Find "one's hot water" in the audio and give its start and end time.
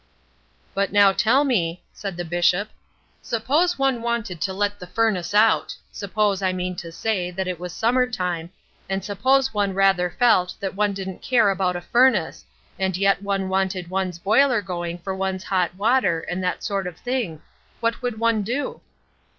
15.15-16.21